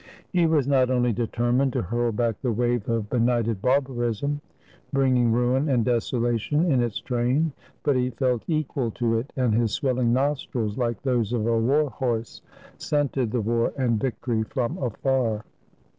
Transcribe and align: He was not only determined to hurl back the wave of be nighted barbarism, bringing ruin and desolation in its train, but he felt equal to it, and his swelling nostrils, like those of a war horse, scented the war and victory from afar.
He 0.33 0.47
was 0.47 0.67
not 0.67 0.89
only 0.89 1.13
determined 1.13 1.73
to 1.73 1.83
hurl 1.83 2.11
back 2.11 2.41
the 2.41 2.51
wave 2.51 2.89
of 2.89 3.07
be 3.07 3.19
nighted 3.19 3.61
barbarism, 3.61 4.41
bringing 4.91 5.31
ruin 5.31 5.69
and 5.69 5.85
desolation 5.85 6.71
in 6.71 6.81
its 6.81 6.99
train, 6.99 7.51
but 7.83 7.95
he 7.95 8.09
felt 8.09 8.41
equal 8.47 8.89
to 8.97 9.19
it, 9.19 9.31
and 9.35 9.53
his 9.53 9.73
swelling 9.73 10.11
nostrils, 10.11 10.75
like 10.75 11.03
those 11.03 11.33
of 11.33 11.45
a 11.45 11.59
war 11.59 11.91
horse, 11.91 12.41
scented 12.79 13.29
the 13.29 13.41
war 13.41 13.73
and 13.77 13.99
victory 14.01 14.41
from 14.41 14.79
afar. 14.79 15.43